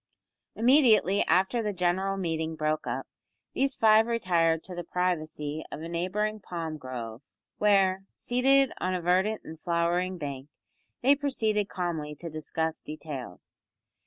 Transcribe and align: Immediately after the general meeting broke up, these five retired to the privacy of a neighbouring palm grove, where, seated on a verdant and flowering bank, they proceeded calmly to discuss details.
Immediately 0.55 1.23
after 1.27 1.61
the 1.61 1.73
general 1.73 2.17
meeting 2.17 2.55
broke 2.55 2.87
up, 2.87 3.05
these 3.53 3.75
five 3.75 4.07
retired 4.07 4.63
to 4.63 4.73
the 4.73 4.83
privacy 4.83 5.63
of 5.71 5.83
a 5.83 5.87
neighbouring 5.87 6.39
palm 6.39 6.79
grove, 6.79 7.21
where, 7.59 8.05
seated 8.09 8.71
on 8.79 8.95
a 8.95 9.01
verdant 9.03 9.41
and 9.43 9.59
flowering 9.61 10.17
bank, 10.17 10.49
they 11.03 11.13
proceeded 11.13 11.69
calmly 11.69 12.15
to 12.15 12.31
discuss 12.31 12.79
details. 12.79 13.61